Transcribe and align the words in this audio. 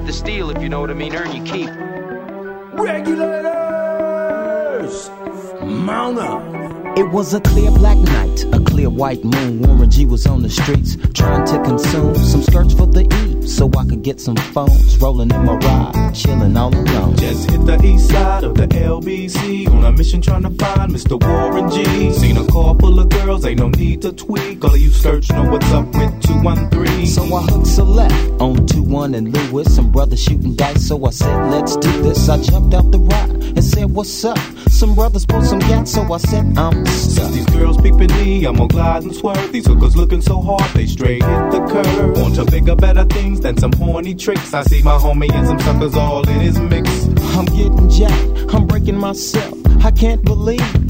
with 0.00 0.06
the 0.06 0.12
steel, 0.12 0.50
if 0.50 0.62
you 0.62 0.68
know 0.68 0.80
what 0.80 0.90
I 0.90 0.94
mean. 0.94 1.14
Earn 1.14 1.34
your 1.34 1.46
keep. 1.46 1.70
Regulators! 2.72 3.50
Mount 5.62 6.18
up! 6.18 6.42
It 6.96 7.08
was 7.10 7.34
a 7.34 7.40
clear 7.40 7.70
black 7.70 7.98
night, 7.98 8.44
a 8.52 8.60
clear 8.60 8.90
white 8.90 9.22
moon. 9.24 9.60
Warren 9.60 9.90
G 9.90 10.06
was 10.06 10.26
on 10.26 10.42
the 10.42 10.50
streets 10.50 10.96
trying 11.14 11.46
to 11.46 11.62
consume 11.62 12.16
some 12.16 12.42
skirts 12.42 12.74
for 12.74 12.86
the 12.86 13.04
E 13.14 13.46
so 13.46 13.70
I 13.78 13.84
could 13.84 14.02
get 14.02 14.20
some 14.20 14.36
phones. 14.36 14.98
Rolling 14.98 15.30
in 15.30 15.44
my 15.44 15.54
ride, 15.56 16.14
chilling 16.14 16.56
all 16.56 16.74
alone. 16.74 17.16
Just 17.16 17.48
hit 17.50 17.64
the 17.64 17.80
east 17.84 18.08
side 18.08 18.44
of 18.44 18.56
the 18.56 18.66
LBC 18.66 19.68
on 19.68 19.84
a 19.84 19.92
mission 19.92 20.20
trying 20.20 20.42
to 20.42 20.50
find 20.50 20.92
Mr. 20.92 21.20
Warren 21.22 21.70
G. 21.70 22.10
Seen 22.12 22.36
a 22.36 22.46
car 22.46 22.74
full 22.80 22.98
of 22.98 23.08
girls, 23.10 23.44
ain't 23.44 23.60
no 23.60 23.68
need 23.68 24.02
to 24.02 24.12
tweak. 24.12 24.64
All 24.64 24.74
of 24.74 24.80
you 24.80 24.90
search 24.90 25.30
know 25.30 25.44
what's 25.50 25.70
up 25.72 25.86
with 25.94 26.29
213. 26.42 27.06
So 27.06 27.22
I 27.34 27.42
hooked 27.42 27.78
a 27.78 27.84
left 27.84 28.40
on 28.40 28.66
21 28.66 29.14
and 29.14 29.32
Lewis. 29.32 29.74
Some 29.74 29.90
brothers 29.90 30.22
shooting 30.22 30.54
dice, 30.54 30.88
so 30.88 31.04
I 31.04 31.10
said, 31.10 31.50
let's 31.50 31.76
do 31.76 32.02
this. 32.02 32.28
I 32.28 32.40
jumped 32.42 32.74
out 32.74 32.90
the 32.90 32.98
ride 32.98 33.30
and 33.30 33.64
said, 33.64 33.90
what's 33.90 34.24
up? 34.24 34.38
Some 34.68 34.94
brothers 34.94 35.26
pulled 35.26 35.44
some 35.44 35.58
gas, 35.58 35.92
so 35.92 36.10
I 36.12 36.18
said, 36.18 36.56
I'm 36.56 36.86
since 36.86 37.32
these 37.32 37.46
girls 37.46 37.76
peeping 37.76 38.12
me, 38.18 38.44
I'm 38.46 38.56
gonna 38.56 38.68
glide 38.68 39.02
and 39.02 39.14
swerve. 39.14 39.52
These 39.52 39.66
hookers 39.66 39.96
looking 39.96 40.22
so 40.22 40.40
hard, 40.40 40.62
they 40.74 40.86
straight 40.86 41.22
hit 41.22 41.50
the 41.50 41.66
curve. 41.70 42.16
Want 42.18 42.36
to 42.36 42.44
bigger, 42.44 42.76
better 42.76 43.04
things 43.04 43.40
than 43.40 43.58
some 43.58 43.72
horny 43.72 44.14
tricks. 44.14 44.54
I 44.54 44.62
see 44.62 44.82
my 44.82 44.96
homie 44.96 45.32
and 45.32 45.46
some 45.46 45.58
suckers 45.60 45.94
all 45.94 46.26
in 46.28 46.40
his 46.40 46.58
mix. 46.58 46.88
I'm 47.36 47.44
getting 47.46 47.90
jacked, 47.90 48.54
I'm 48.54 48.66
breaking 48.66 48.96
myself. 48.96 49.54
I 49.84 49.90
can't 49.90 50.24
believe 50.24 50.89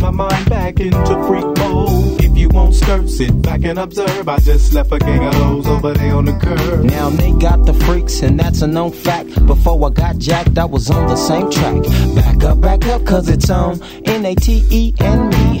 My 0.00 0.10
mind 0.10 0.50
back 0.50 0.80
into 0.80 1.14
freak 1.26 1.44
mode. 1.58 2.22
If 2.22 2.36
you 2.36 2.48
won't 2.50 2.74
skirt, 2.74 3.08
sit 3.08 3.40
back 3.42 3.64
and 3.64 3.78
observe. 3.78 4.28
I 4.28 4.38
just 4.38 4.74
left 4.74 4.92
a 4.92 4.98
gang 4.98 5.24
of 5.24 5.34
those 5.34 5.66
over 5.66 5.94
there 5.94 6.14
on 6.14 6.26
the 6.26 6.32
curb. 6.32 6.84
Now 6.84 7.08
they 7.10 7.32
got 7.32 7.64
the 7.64 7.72
freaks, 7.72 8.22
and 8.22 8.38
that's 8.38 8.60
a 8.60 8.66
known 8.66 8.92
fact. 8.92 9.46
Before 9.46 9.86
I 9.86 9.90
got 9.90 10.18
jacked, 10.18 10.58
I 10.58 10.64
was 10.66 10.90
on 10.90 11.06
the 11.06 11.16
same 11.16 11.50
track. 11.50 11.82
Back 12.14 12.44
up, 12.44 12.60
back 12.60 12.84
up, 12.86 13.04
cause 13.06 13.28
it's 13.28 13.48
on 13.48 13.82
N 14.04 14.26
A 14.26 14.34
T 14.34 14.64
E 14.70 14.94
and 15.00 15.30
me, 15.30 15.60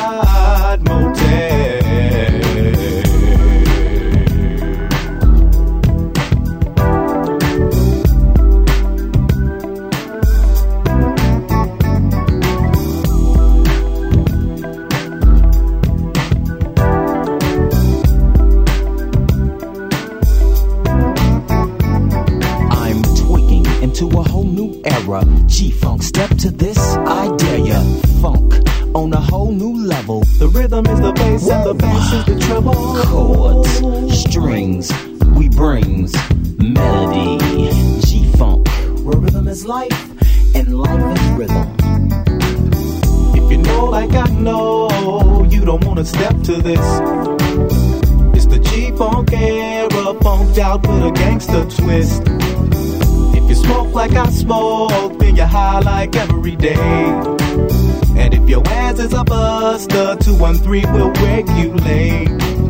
bass 31.31 31.49
and 31.49 31.65
the 31.65 31.73
bass 31.73 32.13
is 32.13 32.25
the 32.25 32.39
treble. 32.45 32.73
Chords, 33.05 34.19
strings, 34.19 34.91
we 35.37 35.49
brings 35.49 36.13
melody. 36.57 37.37
G-Funk, 38.01 38.67
where 39.03 39.17
rhythm 39.17 39.47
is 39.47 39.65
life 39.65 40.55
and 40.55 40.77
life 40.77 41.17
is 41.17 41.29
rhythm. 41.31 41.75
If 43.35 43.51
you 43.51 43.57
know 43.57 43.85
like 43.85 44.13
I 44.13 44.29
know, 44.31 45.47
you 45.49 45.63
don't 45.63 45.83
wanna 45.85 46.05
step 46.05 46.35
to 46.43 46.55
this. 46.61 46.87
It's 48.35 48.47
the 48.47 48.59
G-Funk 48.59 49.31
era, 49.33 50.13
funked 50.21 50.57
out 50.57 50.81
with 50.87 51.05
a 51.05 51.11
gangster 51.11 51.65
twist 51.69 52.40
smoke 53.71 53.93
like 53.93 54.11
I 54.11 54.29
smoke, 54.29 55.19
then 55.19 55.35
you 55.35 55.43
high 55.43 55.79
like 55.79 56.15
every 56.15 56.55
day. 56.55 56.75
And 58.17 58.33
if 58.33 58.49
your 58.49 58.67
ass 58.67 58.99
is 58.99 59.13
a 59.13 59.23
buster, 59.23 60.17
213 60.17 60.93
will 60.93 61.11
regulate. 61.11 62.60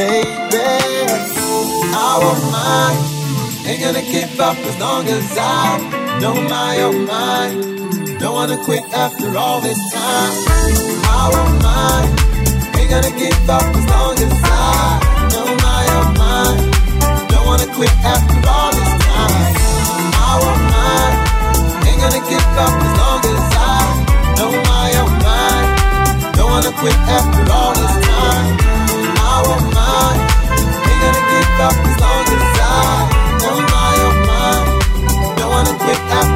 baby. 0.00 0.64
I 1.92 2.12
won't 2.22 2.44
mind 2.56 2.98
ain't 3.68 3.80
gonna 3.84 4.04
give 4.14 4.40
up 4.40 4.56
as 4.70 4.76
long 4.80 5.04
as 5.06 5.28
I 5.36 5.76
know 6.20 6.36
my 6.56 6.72
own 6.86 7.04
mind. 7.04 7.56
Don't 8.20 8.34
wanna 8.38 8.58
quit 8.64 8.84
after 9.04 9.28
all 9.36 9.60
this 9.60 9.80
time. 9.92 10.34
I 11.18 11.24
won't 11.32 11.56
mind 11.68 12.08
ain't 12.78 12.90
gonna 12.94 13.14
give 13.22 13.50
up 13.56 13.66
as 13.78 13.86
long 13.92 14.16
as 14.26 14.36
I 14.42 14.80
know 15.32 15.48
my 15.68 15.82
own 15.98 16.10
mind. 16.24 16.58
Don't 17.30 17.46
wanna 17.50 17.68
quit 17.76 17.94
after 18.14 18.36
all 18.56 18.70
this 18.78 18.92
time. 19.08 19.52
I 20.28 20.32
won't 20.42 20.64
mind 20.76 21.16
ain't 21.88 22.00
gonna 22.04 22.24
give 22.32 22.48
up 22.64 22.74
as 22.86 22.92
long 23.02 23.20
as 23.34 23.44
I 23.68 23.80
know 24.38 24.52
my 24.72 24.88
own 25.02 25.14
mind. 25.28 25.68
Don't 26.36 26.50
wanna 26.54 26.72
quit 26.80 26.98
after 27.18 27.52
all 27.52 27.74
this. 27.74 27.89
up 31.60 31.74
as 31.74 32.00
long 32.00 32.24
as 32.36 32.58
I 32.58 33.08
know 33.42 33.56
my 33.72 33.90
your 34.00 34.14
mind. 34.26 35.36
Don't 35.36 35.50
wanna 35.50 35.78
take 35.78 36.04
out. 36.16 36.29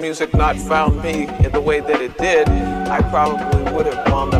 Music 0.00 0.32
not 0.32 0.56
found 0.56 1.02
me 1.02 1.26
in 1.44 1.52
the 1.52 1.60
way 1.60 1.80
that 1.80 2.00
it 2.00 2.16
did, 2.16 2.48
I 2.48 3.00
probably 3.10 3.62
would 3.72 3.86
have 3.86 4.10
wound 4.10 4.34
up 4.34 4.39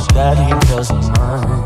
said 0.00 0.14
that 0.14 0.36
he 0.36 0.74
doesn't 0.74 1.18
mind. 1.18 1.63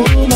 Oh. 0.00 0.27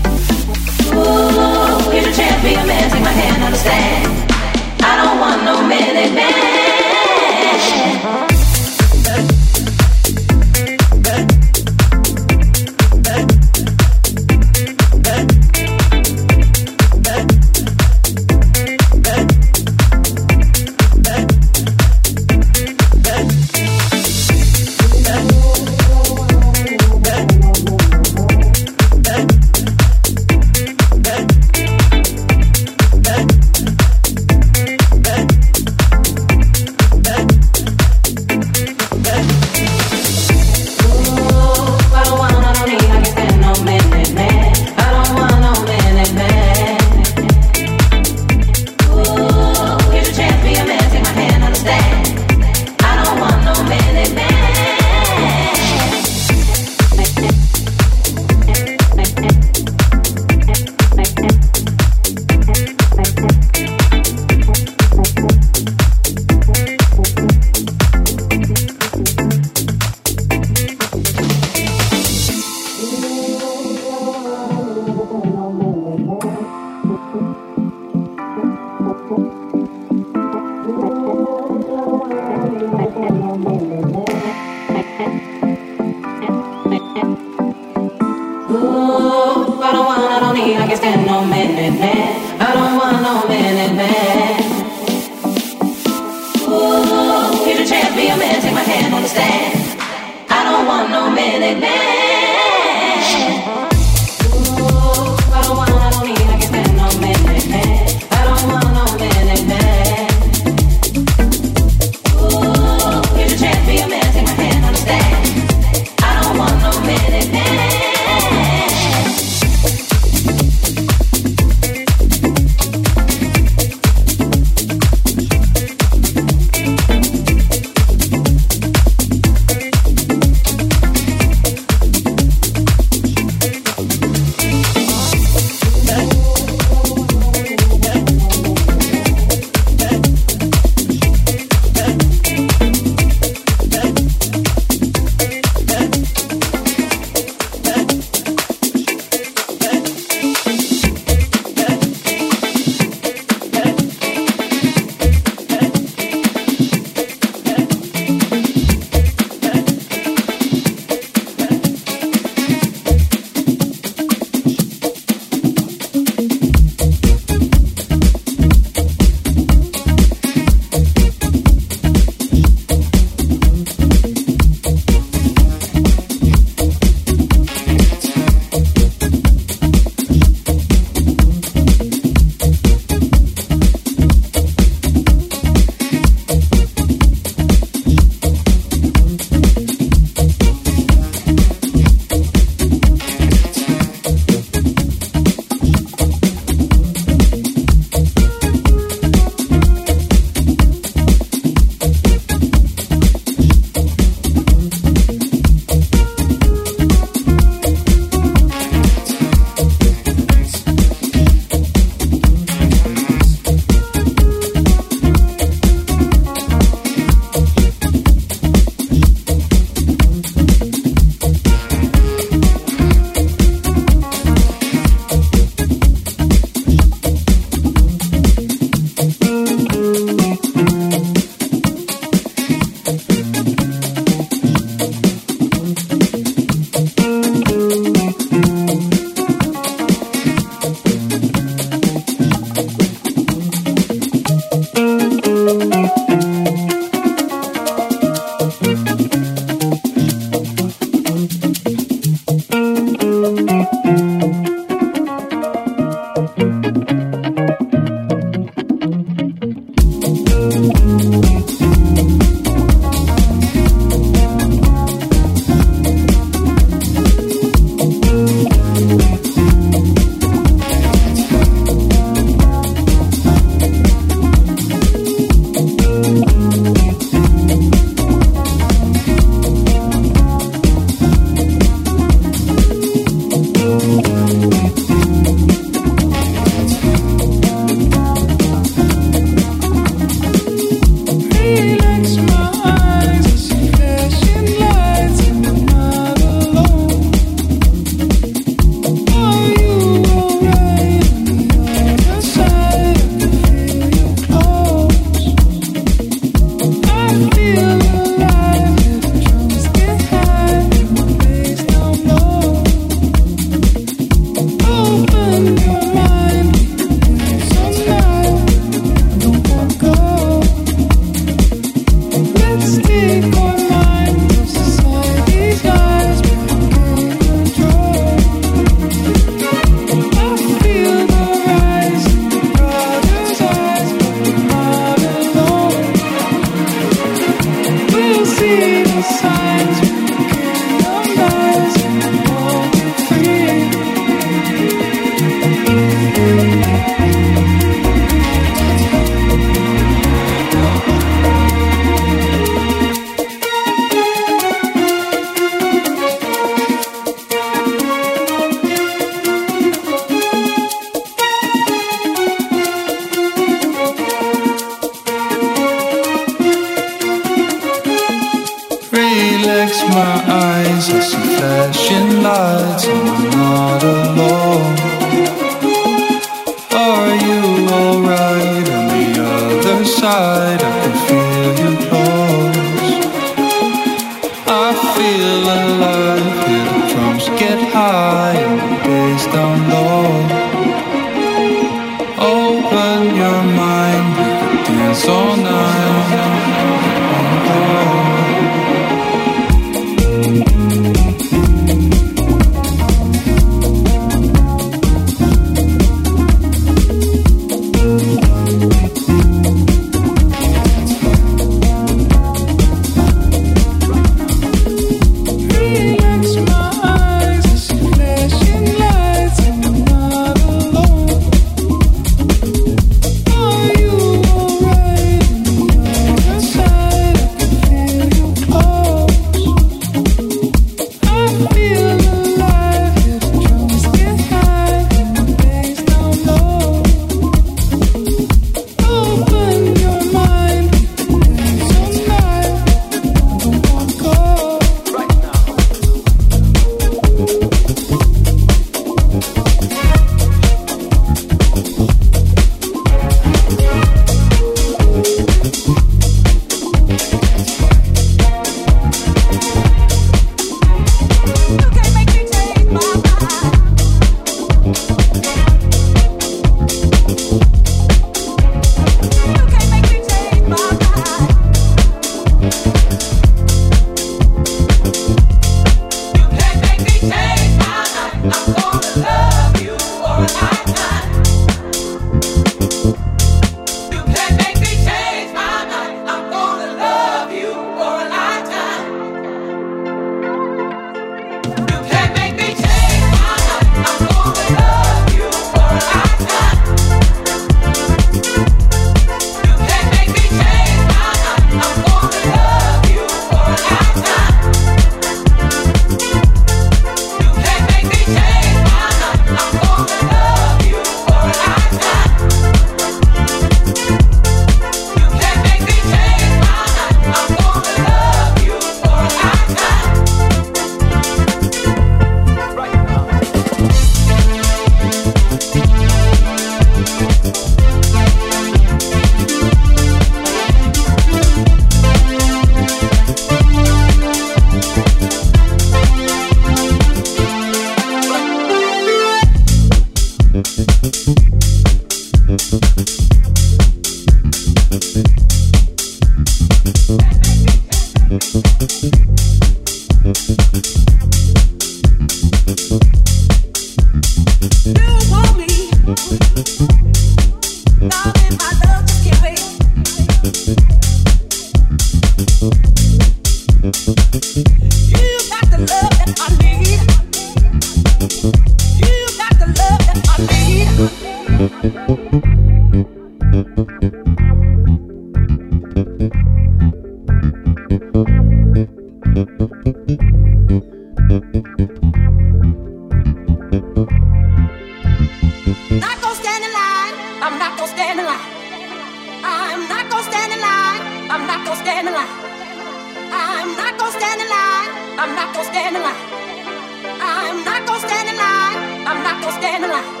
Thank 599.51 600.00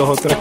dos 0.00 0.08
o 0.08 0.16
tres 0.16 0.39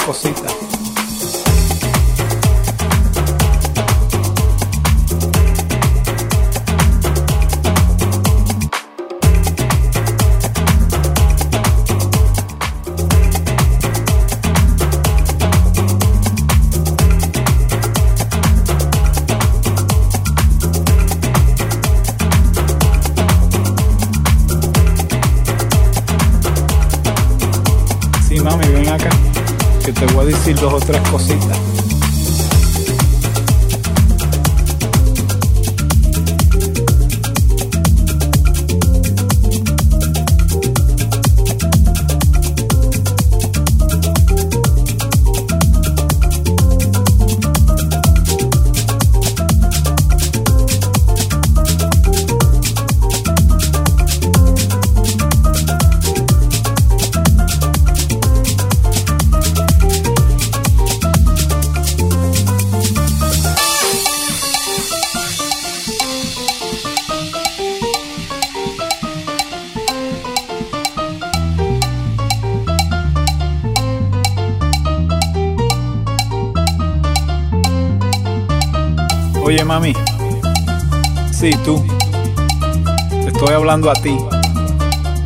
a 83.87 83.93
ti. 83.93 84.17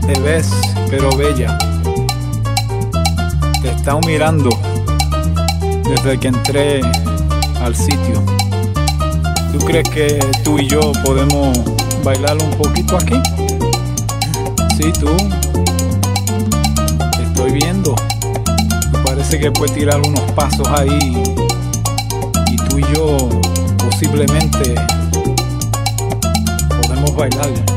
Te 0.05 0.19
ves, 0.19 0.51
pero 0.89 1.09
bella. 1.15 1.57
Te 3.61 3.69
estado 3.69 3.99
mirando 4.05 4.49
desde 5.83 6.19
que 6.19 6.27
entré 6.27 6.81
al 7.61 7.73
sitio. 7.73 8.21
¿Tú 9.51 9.59
crees 9.65 9.89
que 9.89 10.19
tú 10.43 10.59
y 10.59 10.67
yo 10.67 10.91
podemos 11.03 11.57
bailar 12.03 12.37
un 12.37 12.51
poquito 12.51 12.97
aquí? 12.97 13.15
Sí, 14.77 14.91
tú. 14.99 15.15
Te 17.17 17.23
estoy 17.23 17.51
viendo. 17.53 17.95
Me 18.91 18.99
parece 18.99 19.39
que 19.39 19.51
puedes 19.51 19.73
tirar 19.73 19.99
unos 20.05 20.31
pasos 20.33 20.67
ahí. 20.67 21.23
Y 22.51 22.55
tú 22.67 22.77
y 22.77 22.85
yo 22.93 23.17
posiblemente 23.77 24.75
podemos 26.81 27.15
bailar. 27.15 27.72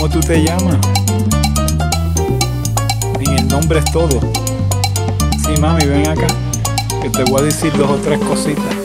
¿Cómo 0.00 0.14
tú 0.14 0.20
te 0.20 0.42
llamas? 0.42 0.78
En 3.20 3.36
el 3.36 3.48
nombre 3.48 3.80
es 3.80 3.84
todo. 3.92 4.18
Sí, 5.44 5.60
mami, 5.60 5.84
ven 5.84 6.08
acá, 6.08 6.26
que 7.02 7.10
te 7.10 7.22
voy 7.24 7.42
a 7.42 7.44
decir 7.44 7.70
dos 7.76 7.90
o 7.90 7.96
tres 7.96 8.18
cositas. 8.20 8.79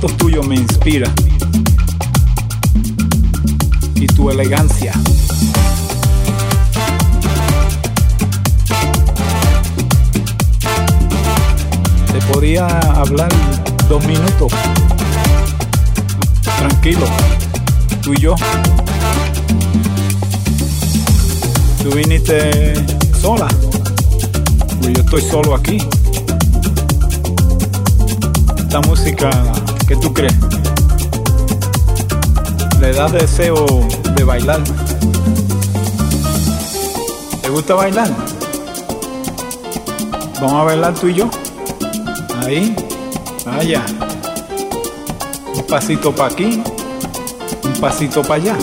Movimientos 0.00 0.16
tuyos 0.16 0.46
me 0.46 0.54
inspiran. 0.54 1.12
Y 3.96 4.06
tu 4.06 4.30
elegancia. 4.30 4.92
Te 12.12 12.20
podía 12.32 12.68
hablar 12.94 13.28
dos 13.88 14.06
minutos. 14.06 14.52
Tranquilo. 16.42 17.06
Tú 18.00 18.12
y 18.12 18.20
yo. 18.20 18.36
Tú 21.82 21.90
viniste 21.96 22.74
sola. 23.20 23.48
Pues 24.80 24.92
yo 24.94 25.00
estoy 25.00 25.22
solo 25.22 25.56
aquí. 25.56 25.78
Esta 28.58 28.80
música, 28.82 29.30
¿qué 29.88 29.96
tú 29.96 30.12
crees? 30.12 30.36
Le 32.80 32.92
da 32.92 33.08
deseo 33.08 33.66
de 34.14 34.22
bailar. 34.24 34.60
¿Te 37.42 37.48
gusta 37.48 37.74
bailar? 37.74 38.08
Vamos 40.40 40.52
a 40.52 40.62
bailar 40.62 40.94
tú 40.94 41.08
y 41.08 41.14
yo. 41.14 41.28
Ahí. 42.44 42.76
Vaya. 43.44 43.84
Un 45.54 45.66
pasito 45.66 46.14
para 46.14 46.32
aquí. 46.32 46.62
Un 47.64 47.80
pasito 47.80 48.22
para 48.22 48.34
allá. 48.34 48.56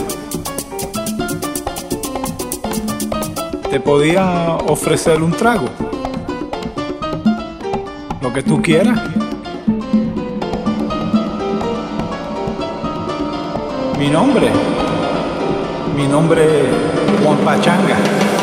te 3.75 3.81
podía 3.81 4.55
ofrecer 4.67 5.21
un 5.21 5.33
trago. 5.33 5.65
Lo 8.21 8.31
que 8.31 8.41
tú 8.41 8.61
quieras. 8.61 8.97
Mi 13.97 14.09
nombre. 14.09 14.51
Mi 15.95 16.05
nombre 16.05 16.69
Juan 17.23 17.37
Pachanga. 17.45 18.34